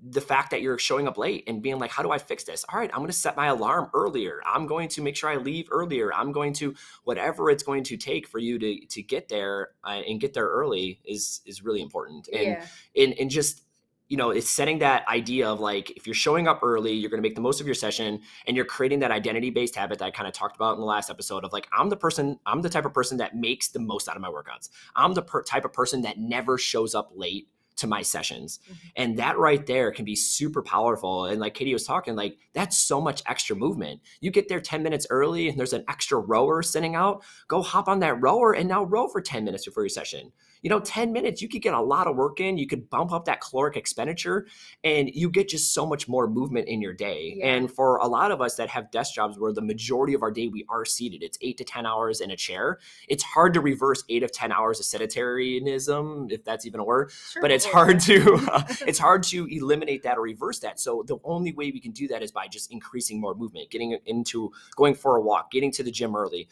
the 0.03 0.21
fact 0.21 0.49
that 0.51 0.61
you're 0.61 0.79
showing 0.79 1.07
up 1.07 1.17
late 1.17 1.43
and 1.47 1.61
being 1.61 1.77
like, 1.77 1.91
how 1.91 2.01
do 2.01 2.11
I 2.11 2.17
fix 2.17 2.43
this? 2.43 2.65
All 2.69 2.79
right, 2.79 2.89
I'm 2.91 2.99
going 2.99 3.07
to 3.07 3.13
set 3.13 3.37
my 3.37 3.47
alarm 3.47 3.89
earlier. 3.93 4.41
I'm 4.45 4.65
going 4.65 4.89
to 4.89 5.01
make 5.01 5.15
sure 5.15 5.29
I 5.29 5.37
leave 5.37 5.67
earlier. 5.71 6.11
I'm 6.13 6.31
going 6.31 6.53
to 6.53 6.73
whatever 7.03 7.49
it's 7.49 7.63
going 7.63 7.83
to 7.83 7.97
take 7.97 8.27
for 8.27 8.39
you 8.39 8.57
to 8.59 8.85
to 8.85 9.01
get 9.03 9.29
there 9.29 9.69
uh, 9.83 10.01
and 10.07 10.19
get 10.19 10.33
there 10.33 10.47
early 10.47 10.99
is 11.05 11.41
is 11.45 11.63
really 11.63 11.81
important. 11.81 12.27
And 12.33 12.41
yeah. 12.41 12.65
and 12.95 13.13
and 13.19 13.29
just 13.29 13.63
you 14.11 14.17
know, 14.17 14.31
it's 14.31 14.49
setting 14.49 14.79
that 14.79 15.07
idea 15.07 15.47
of 15.47 15.61
like 15.61 15.91
if 15.91 16.05
you're 16.05 16.13
showing 16.13 16.45
up 16.45 16.59
early, 16.63 16.91
you're 16.91 17.09
going 17.09 17.23
to 17.23 17.25
make 17.25 17.35
the 17.35 17.39
most 17.39 17.61
of 17.61 17.65
your 17.65 17.73
session 17.73 18.19
and 18.45 18.57
you're 18.57 18.65
creating 18.65 18.99
that 18.99 19.09
identity 19.09 19.51
based 19.51 19.73
habit 19.73 19.99
that 19.99 20.05
I 20.05 20.11
kind 20.11 20.27
of 20.27 20.33
talked 20.33 20.57
about 20.57 20.73
in 20.73 20.81
the 20.81 20.85
last 20.85 21.09
episode 21.09 21.45
of 21.45 21.53
like, 21.53 21.65
I'm 21.71 21.87
the 21.87 21.95
person, 21.95 22.37
I'm 22.45 22.61
the 22.61 22.67
type 22.67 22.83
of 22.83 22.93
person 22.93 23.19
that 23.19 23.37
makes 23.37 23.69
the 23.69 23.79
most 23.79 24.09
out 24.09 24.17
of 24.17 24.21
my 24.21 24.27
workouts. 24.27 24.67
I'm 24.97 25.13
the 25.13 25.21
per- 25.21 25.43
type 25.43 25.63
of 25.63 25.71
person 25.71 26.01
that 26.01 26.19
never 26.19 26.57
shows 26.57 26.93
up 26.93 27.13
late 27.15 27.47
to 27.81 27.87
my 27.87 28.01
sessions. 28.01 28.59
Mm-hmm. 28.63 28.73
And 28.95 29.17
that 29.17 29.37
right 29.37 29.65
there 29.65 29.91
can 29.91 30.05
be 30.05 30.15
super 30.15 30.61
powerful. 30.61 31.25
And 31.25 31.41
like 31.41 31.53
Katie 31.53 31.73
was 31.73 31.83
talking, 31.83 32.15
like 32.15 32.37
that's 32.53 32.77
so 32.77 33.01
much 33.01 33.21
extra 33.25 33.55
movement. 33.55 34.01
You 34.21 34.31
get 34.31 34.47
there 34.47 34.61
10 34.61 34.81
minutes 34.81 35.05
early 35.09 35.49
and 35.49 35.59
there's 35.59 35.73
an 35.73 35.83
extra 35.89 36.19
rower 36.19 36.61
sitting 36.61 36.95
out, 36.95 37.23
go 37.47 37.61
hop 37.61 37.87
on 37.87 37.99
that 37.99 38.21
rower 38.21 38.53
and 38.53 38.69
now 38.69 38.83
row 38.83 39.07
for 39.07 39.19
10 39.19 39.43
minutes 39.43 39.65
before 39.65 39.83
your 39.83 39.89
session 39.89 40.31
you 40.61 40.69
know, 40.69 40.79
10 40.79 41.11
minutes, 41.11 41.41
you 41.41 41.49
could 41.49 41.61
get 41.61 41.73
a 41.73 41.81
lot 41.81 42.07
of 42.07 42.15
work 42.15 42.39
in. 42.39 42.57
You 42.57 42.67
could 42.67 42.89
bump 42.89 43.11
up 43.11 43.25
that 43.25 43.41
caloric 43.41 43.75
expenditure 43.75 44.47
and 44.83 45.09
you 45.13 45.29
get 45.29 45.49
just 45.49 45.73
so 45.73 45.85
much 45.85 46.07
more 46.07 46.27
movement 46.27 46.67
in 46.67 46.81
your 46.81 46.93
day. 46.93 47.35
Yeah. 47.37 47.47
And 47.47 47.71
for 47.71 47.97
a 47.97 48.07
lot 48.07 48.31
of 48.31 48.41
us 48.41 48.55
that 48.55 48.69
have 48.69 48.91
desk 48.91 49.15
jobs 49.15 49.39
where 49.39 49.53
the 49.53 49.61
majority 49.61 50.13
of 50.13 50.21
our 50.21 50.31
day 50.31 50.47
we 50.47 50.65
are 50.69 50.85
seated, 50.85 51.23
it's 51.23 51.37
eight 51.41 51.57
to 51.57 51.63
10 51.63 51.85
hours 51.85 52.21
in 52.21 52.31
a 52.31 52.35
chair. 52.35 52.79
It's 53.07 53.23
hard 53.23 53.53
to 53.55 53.61
reverse 53.61 54.03
eight 54.09 54.23
of 54.23 54.31
10 54.31 54.51
hours 54.51 54.79
of 54.79 54.85
sedentarianism, 54.85 56.31
if 56.31 56.43
that's 56.43 56.65
even 56.65 56.79
a 56.79 56.83
word, 56.83 57.11
sure, 57.11 57.41
but 57.41 57.51
it's 57.51 57.65
hard 57.65 57.99
to, 58.01 58.35
uh, 58.51 58.63
it's 58.87 58.99
hard 58.99 59.23
to 59.23 59.47
eliminate 59.47 60.03
that 60.03 60.17
or 60.17 60.21
reverse 60.21 60.59
that. 60.59 60.79
So 60.79 61.03
the 61.07 61.17
only 61.23 61.53
way 61.53 61.71
we 61.71 61.79
can 61.79 61.91
do 61.91 62.07
that 62.09 62.21
is 62.21 62.31
by 62.31 62.47
just 62.47 62.71
increasing 62.71 63.19
more 63.19 63.33
movement, 63.33 63.69
getting 63.71 63.97
into 64.05 64.51
going 64.75 64.93
for 64.93 65.15
a 65.15 65.21
walk, 65.21 65.51
getting 65.51 65.71
to 65.71 65.83
the 65.83 65.91
gym 65.91 66.15
early. 66.15 66.47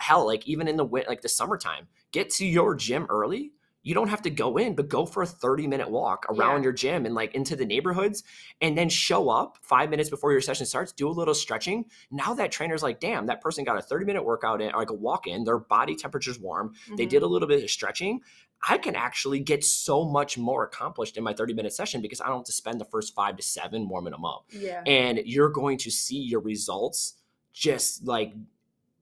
Hell, 0.00 0.26
like 0.26 0.46
even 0.46 0.68
in 0.68 0.76
the 0.76 0.84
like 0.84 1.22
the 1.22 1.28
summertime, 1.28 1.88
get 2.12 2.30
to 2.30 2.46
your 2.46 2.74
gym 2.74 3.06
early 3.08 3.52
you 3.88 3.94
don't 3.94 4.08
have 4.08 4.20
to 4.22 4.30
go 4.30 4.58
in, 4.58 4.74
but 4.74 4.88
go 4.88 5.06
for 5.06 5.22
a 5.22 5.26
30 5.26 5.66
minute 5.66 5.90
walk 5.90 6.26
around 6.28 6.58
yeah. 6.58 6.64
your 6.64 6.72
gym 6.72 7.06
and 7.06 7.14
like 7.14 7.34
into 7.34 7.56
the 7.56 7.64
neighborhoods 7.64 8.22
and 8.60 8.76
then 8.76 8.90
show 8.90 9.30
up 9.30 9.56
five 9.62 9.88
minutes 9.88 10.10
before 10.10 10.30
your 10.30 10.42
session 10.42 10.66
starts, 10.66 10.92
do 10.92 11.08
a 11.08 11.10
little 11.10 11.32
stretching. 11.32 11.86
Now 12.10 12.34
that 12.34 12.52
trainer's 12.52 12.82
like, 12.82 13.00
damn, 13.00 13.26
that 13.26 13.40
person 13.40 13.64
got 13.64 13.78
a 13.78 13.82
30 13.82 14.04
minute 14.04 14.24
workout 14.24 14.60
in, 14.60 14.72
or 14.72 14.80
like 14.80 14.90
a 14.90 14.94
walk 14.94 15.26
in, 15.26 15.44
their 15.44 15.58
body 15.58 15.94
temperature's 15.94 16.38
warm. 16.38 16.70
Mm-hmm. 16.70 16.96
They 16.96 17.06
did 17.06 17.22
a 17.22 17.26
little 17.26 17.48
bit 17.48 17.62
of 17.62 17.70
stretching. 17.70 18.20
I 18.68 18.76
can 18.76 18.94
actually 18.94 19.40
get 19.40 19.64
so 19.64 20.04
much 20.04 20.36
more 20.36 20.64
accomplished 20.64 21.16
in 21.16 21.24
my 21.24 21.32
30 21.32 21.54
minute 21.54 21.72
session 21.72 22.02
because 22.02 22.20
I 22.20 22.26
don't 22.26 22.38
have 22.38 22.44
to 22.44 22.52
spend 22.52 22.80
the 22.80 22.84
first 22.84 23.14
five 23.14 23.36
to 23.36 23.42
seven 23.42 23.88
warming 23.88 24.10
them 24.10 24.24
up. 24.24 24.44
Yeah. 24.50 24.82
And 24.84 25.22
you're 25.24 25.48
going 25.48 25.78
to 25.78 25.90
see 25.90 26.18
your 26.18 26.40
results 26.40 27.14
just 27.54 28.06
like 28.06 28.34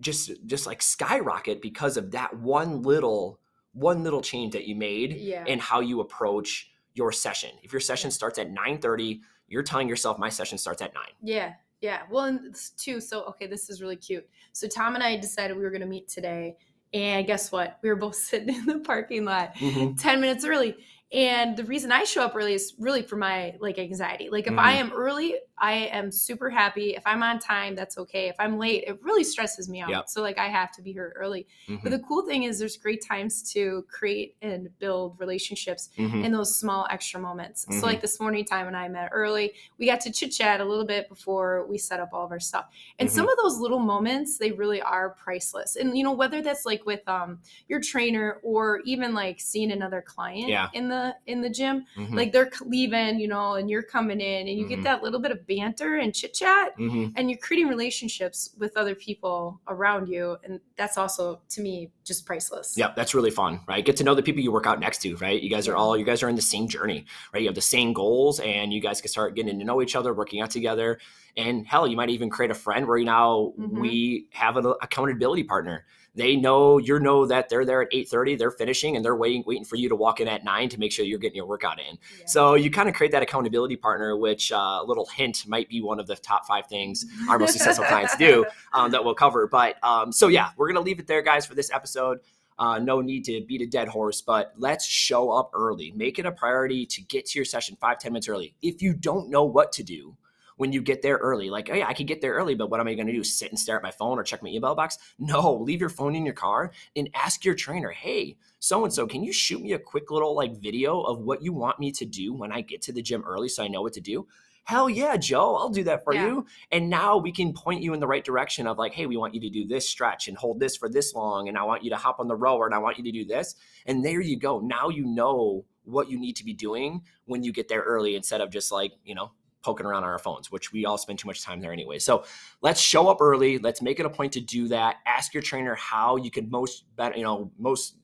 just 0.00 0.30
just 0.46 0.66
like 0.66 0.82
skyrocket 0.82 1.62
because 1.62 1.96
of 1.96 2.10
that 2.12 2.36
one 2.36 2.82
little 2.82 3.40
one 3.72 4.02
little 4.02 4.22
change 4.22 4.52
that 4.52 4.66
you 4.66 4.74
made 4.74 5.12
yeah. 5.12 5.44
in 5.46 5.58
how 5.58 5.80
you 5.80 6.00
approach 6.00 6.70
your 6.94 7.12
session. 7.12 7.50
If 7.62 7.72
your 7.72 7.80
session 7.80 8.10
starts 8.10 8.38
at 8.38 8.52
9:30, 8.52 9.20
you're 9.48 9.62
telling 9.62 9.88
yourself 9.88 10.18
my 10.18 10.28
session 10.28 10.58
starts 10.58 10.82
at 10.82 10.94
9. 10.94 11.04
Yeah. 11.22 11.54
Yeah. 11.80 12.02
Well, 12.10 12.24
and 12.24 12.56
too, 12.78 13.00
so 13.00 13.24
okay, 13.24 13.46
this 13.46 13.68
is 13.68 13.82
really 13.82 13.96
cute. 13.96 14.26
So 14.52 14.66
Tom 14.66 14.94
and 14.94 15.04
I 15.04 15.16
decided 15.16 15.56
we 15.56 15.62
were 15.62 15.70
going 15.70 15.82
to 15.82 15.86
meet 15.86 16.08
today, 16.08 16.56
and 16.94 17.26
guess 17.26 17.52
what? 17.52 17.78
We 17.82 17.90
were 17.90 17.96
both 17.96 18.14
sitting 18.16 18.54
in 18.54 18.66
the 18.66 18.78
parking 18.78 19.24
lot 19.24 19.54
mm-hmm. 19.56 19.94
10 19.94 20.20
minutes 20.20 20.44
early. 20.44 20.76
And 21.12 21.56
the 21.56 21.64
reason 21.64 21.92
I 21.92 22.04
show 22.04 22.24
up 22.24 22.34
early 22.34 22.54
is 22.54 22.74
really 22.78 23.02
for 23.02 23.16
my 23.16 23.54
like 23.60 23.78
anxiety. 23.78 24.28
Like 24.30 24.46
if 24.46 24.50
mm-hmm. 24.50 24.58
I 24.58 24.72
am 24.72 24.92
early, 24.92 25.36
I 25.58 25.72
am 25.92 26.10
super 26.10 26.50
happy. 26.50 26.94
If 26.94 27.02
I'm 27.06 27.22
on 27.22 27.38
time, 27.38 27.74
that's 27.74 27.96
okay. 27.98 28.28
If 28.28 28.36
I'm 28.38 28.58
late, 28.58 28.84
it 28.86 29.02
really 29.02 29.24
stresses 29.24 29.68
me 29.68 29.80
out. 29.80 29.88
Yep. 29.88 30.08
So 30.08 30.20
like 30.20 30.38
I 30.38 30.48
have 30.48 30.70
to 30.72 30.82
be 30.82 30.92
here 30.92 31.14
early. 31.16 31.46
Mm-hmm. 31.68 31.82
But 31.82 31.92
the 31.92 31.98
cool 32.00 32.26
thing 32.26 32.42
is 32.42 32.58
there's 32.58 32.76
great 32.76 33.02
times 33.02 33.42
to 33.52 33.84
create 33.88 34.36
and 34.42 34.68
build 34.78 35.18
relationships 35.18 35.90
mm-hmm. 35.96 36.24
in 36.24 36.32
those 36.32 36.54
small 36.54 36.86
extra 36.90 37.18
moments. 37.18 37.64
So 37.64 37.72
mm-hmm. 37.72 37.86
like 37.86 38.00
this 38.02 38.20
morning 38.20 38.44
time 38.44 38.66
when 38.66 38.74
I 38.74 38.88
met 38.88 39.10
early, 39.12 39.54
we 39.78 39.86
got 39.86 40.00
to 40.02 40.12
chit 40.12 40.32
chat 40.32 40.60
a 40.60 40.64
little 40.64 40.84
bit 40.84 41.08
before 41.08 41.66
we 41.66 41.78
set 41.78 42.00
up 42.00 42.10
all 42.12 42.24
of 42.24 42.32
our 42.32 42.40
stuff. 42.40 42.66
And 42.98 43.10
some 43.10 43.24
mm-hmm. 43.24 43.32
of 43.32 43.38
those 43.38 43.58
little 43.58 43.78
moments, 43.78 44.38
they 44.38 44.52
really 44.52 44.82
are 44.82 45.10
priceless. 45.10 45.76
And 45.76 45.96
you 45.96 46.04
know, 46.04 46.12
whether 46.12 46.42
that's 46.42 46.66
like 46.66 46.84
with 46.84 47.06
um 47.08 47.38
your 47.68 47.80
trainer 47.80 48.40
or 48.42 48.80
even 48.84 49.14
like 49.14 49.40
seeing 49.40 49.72
another 49.72 50.02
client 50.02 50.48
yeah. 50.48 50.68
in 50.74 50.88
the 50.88 51.14
in 51.26 51.40
the 51.40 51.50
gym, 51.50 51.86
mm-hmm. 51.96 52.14
like 52.14 52.32
they're 52.32 52.50
leaving, 52.66 53.18
you 53.18 53.28
know, 53.28 53.54
and 53.54 53.70
you're 53.70 53.82
coming 53.82 54.20
in 54.20 54.48
and 54.48 54.58
you 54.58 54.68
get 54.68 54.82
that 54.82 55.02
little 55.02 55.20
bit 55.20 55.30
of 55.30 55.45
banter 55.46 55.96
and 55.96 56.14
chit 56.14 56.34
chat 56.34 56.76
mm-hmm. 56.78 57.08
and 57.16 57.30
you're 57.30 57.38
creating 57.38 57.68
relationships 57.68 58.50
with 58.58 58.76
other 58.76 58.94
people 58.94 59.60
around 59.68 60.08
you 60.08 60.36
and 60.44 60.60
that's 60.76 60.98
also 60.98 61.40
to 61.48 61.60
me 61.60 61.90
just 62.04 62.26
priceless. 62.26 62.74
Yeah 62.76 62.92
that's 62.96 63.14
really 63.14 63.30
fun 63.30 63.60
right? 63.68 63.84
Get 63.84 63.96
to 63.98 64.04
know 64.04 64.14
the 64.14 64.22
people 64.22 64.42
you 64.42 64.52
work 64.52 64.66
out 64.66 64.80
next 64.80 64.98
to 65.02 65.16
right? 65.16 65.40
You 65.40 65.50
guys 65.50 65.68
are 65.68 65.76
all 65.76 65.96
you 65.96 66.04
guys 66.04 66.22
are 66.22 66.28
in 66.28 66.36
the 66.36 66.42
same 66.42 66.68
journey 66.68 67.06
right? 67.32 67.42
You 67.42 67.48
have 67.48 67.54
the 67.54 67.60
same 67.60 67.92
goals 67.92 68.40
and 68.40 68.72
you 68.72 68.80
guys 68.80 69.00
can 69.00 69.10
start 69.10 69.34
getting 69.34 69.58
to 69.58 69.64
know 69.64 69.82
each 69.82 69.96
other 69.96 70.14
working 70.14 70.40
out 70.40 70.50
together. 70.50 70.98
And 71.36 71.66
hell 71.66 71.86
you 71.86 71.96
might 71.96 72.10
even 72.10 72.30
create 72.30 72.50
a 72.50 72.54
friend 72.54 72.86
where 72.86 73.02
now 73.04 73.52
mm-hmm. 73.58 73.80
we 73.80 74.28
have 74.32 74.56
an 74.56 74.66
accountability 74.82 75.44
partner 75.44 75.84
they 76.16 76.34
know 76.34 76.78
you 76.78 76.98
know 76.98 77.26
that 77.26 77.48
they're 77.48 77.64
there 77.64 77.82
at 77.82 77.92
8:30, 77.92 78.38
they're 78.38 78.50
finishing 78.50 78.96
and 78.96 79.04
they're 79.04 79.16
waiting 79.16 79.44
waiting 79.46 79.64
for 79.64 79.76
you 79.76 79.88
to 79.88 79.96
walk 79.96 80.20
in 80.20 80.28
at 80.28 80.44
9 80.44 80.68
to 80.70 80.78
make 80.78 80.90
sure 80.90 81.04
you're 81.04 81.18
getting 81.18 81.36
your 81.36 81.46
workout 81.46 81.78
in. 81.78 81.98
Yeah. 82.18 82.26
So 82.26 82.54
you 82.54 82.70
kind 82.70 82.88
of 82.88 82.94
create 82.94 83.12
that 83.12 83.22
accountability 83.22 83.76
partner 83.76 84.16
which 84.16 84.50
uh, 84.50 84.80
a 84.80 84.84
little 84.84 85.06
hint 85.06 85.44
might 85.46 85.68
be 85.68 85.80
one 85.80 86.00
of 86.00 86.06
the 86.06 86.16
top 86.16 86.46
5 86.46 86.66
things 86.66 87.04
our 87.28 87.38
most 87.38 87.52
successful 87.52 87.84
clients 87.84 88.16
do 88.16 88.44
um, 88.72 88.90
that 88.90 89.04
we'll 89.04 89.14
cover. 89.14 89.46
But 89.46 89.76
um, 89.84 90.10
so 90.10 90.28
yeah, 90.28 90.50
we're 90.56 90.66
going 90.66 90.76
to 90.76 90.82
leave 90.82 90.98
it 90.98 91.06
there 91.06 91.22
guys 91.22 91.46
for 91.46 91.54
this 91.54 91.70
episode. 91.70 92.20
Uh, 92.58 92.78
no 92.78 93.02
need 93.02 93.24
to 93.24 93.44
beat 93.46 93.60
a 93.60 93.66
dead 93.66 93.86
horse, 93.86 94.22
but 94.22 94.54
let's 94.56 94.86
show 94.86 95.30
up 95.30 95.50
early. 95.52 95.92
Make 95.94 96.18
it 96.18 96.24
a 96.24 96.32
priority 96.32 96.86
to 96.86 97.02
get 97.02 97.26
to 97.26 97.38
your 97.38 97.44
session 97.44 97.76
five 97.78 97.98
ten 97.98 98.12
minutes 98.12 98.28
early. 98.28 98.54
If 98.62 98.80
you 98.80 98.94
don't 98.94 99.28
know 99.28 99.44
what 99.44 99.72
to 99.72 99.82
do, 99.82 100.16
when 100.56 100.72
you 100.72 100.82
get 100.82 101.02
there 101.02 101.16
early. 101.16 101.50
Like, 101.50 101.68
oh 101.70 101.74
yeah, 101.74 101.86
I 101.86 101.94
could 101.94 102.06
get 102.06 102.20
there 102.20 102.34
early, 102.34 102.54
but 102.54 102.70
what 102.70 102.80
am 102.80 102.88
I 102.88 102.94
going 102.94 103.06
to 103.06 103.12
do? 103.12 103.24
Sit 103.24 103.50
and 103.50 103.58
stare 103.58 103.76
at 103.76 103.82
my 103.82 103.90
phone 103.90 104.18
or 104.18 104.22
check 104.22 104.42
my 104.42 104.48
email 104.48 104.74
box? 104.74 104.98
No, 105.18 105.54
leave 105.54 105.80
your 105.80 105.90
phone 105.90 106.14
in 106.14 106.24
your 106.24 106.34
car 106.34 106.72
and 106.94 107.08
ask 107.14 107.44
your 107.44 107.54
trainer, 107.54 107.90
hey, 107.90 108.36
so 108.58 108.84
and 108.84 108.92
so, 108.92 109.06
can 109.06 109.22
you 109.22 109.32
shoot 109.32 109.62
me 109.62 109.72
a 109.72 109.78
quick 109.78 110.10
little 110.10 110.34
like 110.34 110.60
video 110.60 111.00
of 111.00 111.20
what 111.20 111.42
you 111.42 111.52
want 111.52 111.78
me 111.78 111.92
to 111.92 112.04
do 112.04 112.32
when 112.32 112.52
I 112.52 112.62
get 112.62 112.82
to 112.82 112.92
the 112.92 113.02
gym 113.02 113.22
early 113.26 113.48
so 113.48 113.62
I 113.62 113.68
know 113.68 113.82
what 113.82 113.92
to 113.94 114.00
do? 114.00 114.26
hell 114.66 114.90
yeah, 114.90 115.16
Joe, 115.16 115.54
I'll 115.54 115.68
do 115.68 115.84
that 115.84 116.02
for 116.02 116.12
yeah. 116.12 116.26
you. 116.26 116.46
And 116.72 116.90
now 116.90 117.16
we 117.16 117.30
can 117.30 117.52
point 117.52 117.82
you 117.82 117.94
in 117.94 118.00
the 118.00 118.06
right 118.06 118.24
direction 118.24 118.66
of 118.66 118.78
like, 118.78 118.92
hey, 118.92 119.06
we 119.06 119.16
want 119.16 119.32
you 119.32 119.40
to 119.42 119.48
do 119.48 119.64
this 119.64 119.88
stretch 119.88 120.26
and 120.26 120.36
hold 120.36 120.58
this 120.58 120.76
for 120.76 120.88
this 120.88 121.14
long. 121.14 121.48
And 121.48 121.56
I 121.56 121.62
want 121.62 121.84
you 121.84 121.90
to 121.90 121.96
hop 121.96 122.18
on 122.18 122.26
the 122.26 122.34
rower 122.34 122.66
and 122.66 122.74
I 122.74 122.78
want 122.78 122.98
you 122.98 123.04
to 123.04 123.12
do 123.12 123.24
this. 123.24 123.54
And 123.86 124.04
there 124.04 124.20
you 124.20 124.36
go. 124.36 124.58
Now 124.58 124.88
you 124.88 125.06
know 125.06 125.64
what 125.84 126.10
you 126.10 126.18
need 126.18 126.34
to 126.36 126.44
be 126.44 126.52
doing 126.52 127.02
when 127.26 127.44
you 127.44 127.52
get 127.52 127.68
there 127.68 127.82
early 127.82 128.16
instead 128.16 128.40
of 128.40 128.50
just 128.50 128.72
like, 128.72 128.92
you 129.04 129.14
know, 129.14 129.30
poking 129.66 129.84
around 129.84 130.04
on 130.04 130.10
our 130.10 130.18
phones, 130.18 130.50
which 130.50 130.72
we 130.72 130.86
all 130.86 130.96
spend 130.96 131.18
too 131.18 131.26
much 131.26 131.42
time 131.42 131.60
there 131.60 131.72
anyway. 131.72 131.98
So 131.98 132.24
let's 132.62 132.80
show 132.80 133.08
up 133.08 133.18
early. 133.20 133.58
Let's 133.58 133.82
make 133.82 133.98
it 133.98 134.06
a 134.06 134.10
point 134.10 134.32
to 134.34 134.40
do 134.40 134.68
that. 134.68 134.98
Ask 135.04 135.34
your 135.34 135.42
trainer 135.42 135.74
how 135.74 136.16
you 136.16 136.30
can 136.30 136.48
most 136.48 136.84
better, 136.96 137.16
you 137.16 137.24
know, 137.24 137.50
most 137.58 137.96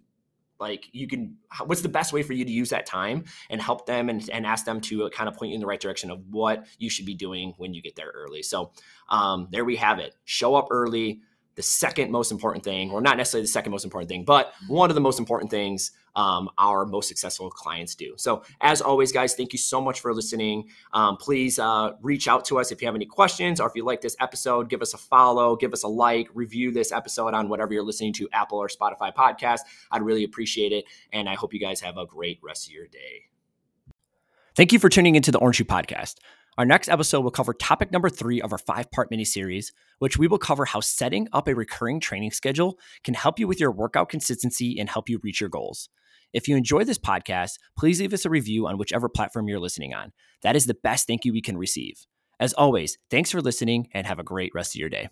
like 0.59 0.87
you 0.93 1.09
can 1.09 1.37
what's 1.67 1.83
the 1.83 1.89
best 1.89 2.13
way 2.13 2.23
for 2.23 2.33
you 2.33 2.45
to 2.45 2.51
use 2.51 2.71
that 2.71 2.87
time 2.87 3.25
and 3.51 3.61
help 3.61 3.87
them 3.87 4.09
and, 4.09 4.29
and 4.31 4.45
ask 4.45 4.65
them 4.65 4.81
to 4.81 5.09
kind 5.11 5.29
of 5.29 5.35
point 5.37 5.51
you 5.51 5.55
in 5.55 5.61
the 5.61 5.67
right 5.67 5.81
direction 5.81 6.11
of 6.11 6.21
what 6.31 6.67
you 6.79 6.89
should 6.89 7.05
be 7.05 7.15
doing 7.15 7.53
when 7.59 7.75
you 7.75 7.83
get 7.83 7.97
there 7.97 8.13
early 8.15 8.43
so 8.43 8.71
um, 9.09 9.49
there 9.51 9.65
we 9.65 9.75
have 9.75 9.99
it 9.99 10.15
show 10.25 10.55
up 10.55 10.69
early 10.71 11.21
the 11.55 11.63
second 11.63 12.11
most 12.11 12.33
important 12.33 12.65
thing, 12.65 12.91
or 12.91 13.01
not 13.01 13.17
necessarily 13.17 13.45
the 13.45 13.49
second 13.49 13.73
most 13.73 13.85
important 13.85 14.09
thing, 14.09 14.25
but 14.25 14.53
one 14.69 14.91
of 14.91 14.95
the 14.95 15.01
most 15.01 15.19
important 15.19 15.51
things 15.51 15.93
um, 16.15 16.51
our 16.59 16.85
most 16.85 17.09
successful 17.09 17.51
clients 17.51 17.95
do. 17.95 18.15
So, 18.17 18.43
as 18.61 18.81
always, 18.81 19.13
guys, 19.13 19.35
thank 19.35 19.53
you 19.53 19.59
so 19.59 19.81
much 19.81 20.01
for 20.01 20.13
listening. 20.13 20.69
Um, 20.93 21.17
please 21.17 21.59
uh, 21.59 21.93
reach 22.03 22.29
out 22.29 22.45
to 22.47 22.59
us 22.59 22.71
if 22.71 22.83
you 22.83 22.87
have 22.87 22.95
any 22.95 23.07
questions 23.07 23.61
or 23.61 23.69
if 23.69 23.75
you 23.75 23.85
like 23.85 24.01
this 24.01 24.17
episode, 24.21 24.69
give 24.69 24.83
us 24.83 24.95
a 24.95 24.99
follow, 24.99 25.57
give 25.57 25.73
us 25.73 25.83
a 25.83 25.89
like, 25.89 26.29
review 26.35 26.71
this 26.71 26.93
episode 26.93 27.35
on 27.35 27.49
whatever 27.49 27.73
you're 27.73 27.83
listening 27.83 28.13
to, 28.15 28.29
Apple 28.33 28.59
or 28.59 28.69
Spotify 28.69 29.15
podcast. 29.15 29.61
I'd 29.91 30.03
really 30.03 30.25
appreciate 30.25 30.73
it. 30.73 30.85
And 31.13 31.29
I 31.29 31.35
hope 31.35 31.55
you 31.55 31.61
guys 31.61 31.81
have 31.81 31.97
a 31.97 32.07
great 32.07 32.39
rest 32.43 32.67
of 32.67 32.73
your 32.73 32.87
day. 32.87 33.27
Thank 34.55 34.73
you 34.73 34.79
for 34.79 34.91
tuning 34.91 35.15
into 35.15 35.31
the 35.31 35.39
Orange 35.39 35.57
Shoe 35.57 35.65
Podcast. 35.65 36.17
Our 36.59 36.67
next 36.67 36.91
episode 36.91 37.23
will 37.23 37.31
cover 37.31 37.55
topic 37.55 37.91
number 37.91 38.11
three 38.11 38.43
of 38.43 38.53
our 38.53 38.59
five 38.59 38.91
part 38.91 39.11
mini 39.11 39.25
series, 39.25 39.73
which 40.01 40.19
we 40.19 40.29
will 40.29 40.39
cover 40.39 40.67
how 40.67 40.81
setting 40.81 41.27
up 41.33 41.49
a 41.49 41.55
recurring 41.55 41.99
training 41.99 42.33
schedule 42.33 42.79
can 43.05 43.15
help 43.15 43.39
you 43.39 43.49
with 43.49 43.59
your 43.59 43.73
workout 43.73 44.11
consistency 44.11 44.79
and 44.79 44.91
help 44.91 45.09
you 45.09 45.19
reach 45.23 45.41
your 45.41 45.49
goals. 45.49 45.89
If 46.35 46.49
you 46.49 46.57
enjoy 46.57 46.85
this 46.85 46.99
podcast, 46.99 47.53
please 47.79 48.01
leave 48.01 48.13
us 48.13 48.27
a 48.27 48.31
review 48.31 48.67
on 48.67 48.77
whichever 48.77 49.09
platform 49.09 49.49
you're 49.49 49.61
listening 49.61 49.95
on. 49.95 50.13
That 50.43 50.55
is 50.55 50.67
the 50.67 50.75
best 50.75 51.07
thank 51.07 51.25
you 51.25 51.33
we 51.33 51.41
can 51.41 51.57
receive. 51.57 52.07
As 52.39 52.53
always, 52.53 52.99
thanks 53.11 53.31
for 53.31 53.41
listening 53.41 53.89
and 53.95 54.07
have 54.07 54.19
a 54.19 54.25
great 54.25 54.53
rest 54.55 54.75
of 54.75 54.81
your 54.81 54.91
day. 54.91 55.09